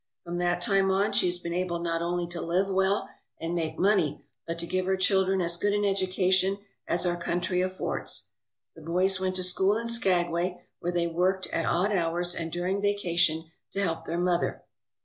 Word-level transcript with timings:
From 0.23 0.37
that 0.37 0.63
time 0.63 0.89
on 0.89 1.11
she 1.11 1.27
has 1.27 1.37
been 1.37 1.53
able 1.53 1.77
not 1.77 2.01
only 2.01 2.25
to 2.29 2.41
live 2.41 2.67
well 2.69 3.07
and 3.39 3.53
make 3.53 3.77
money, 3.77 4.23
but 4.47 4.57
to 4.57 4.65
give 4.65 4.87
her 4.87 4.97
children 4.97 5.41
as 5.41 5.57
good 5.57 5.73
an 5.73 5.85
education 5.85 6.57
as 6.87 7.05
our 7.05 7.15
country 7.21 7.61
affords. 7.61 8.31
The 8.75 8.81
boys 8.81 9.19
went 9.19 9.35
to 9.35 9.43
school 9.43 9.77
in 9.77 9.87
Skagway, 9.87 10.65
where 10.79 10.91
they 10.91 11.05
worked 11.05 11.45
at 11.49 11.67
odd 11.67 11.91
hours 11.91 12.33
and 12.33 12.51
during 12.51 12.81
vacation 12.81 13.51
to 13.73 13.83
help 13.83 14.05
their 14.05 14.17
mother. 14.17 14.63